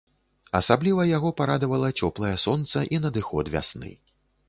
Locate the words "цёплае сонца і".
1.99-3.05